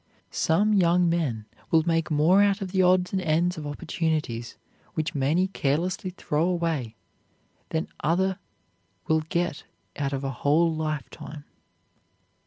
[0.31, 4.57] Some young men will make more out of the odds and ends of opportunities
[4.95, 6.95] which many carelessly throw away
[7.69, 8.39] than other
[9.07, 9.63] will get
[9.95, 11.43] out of a whole life time.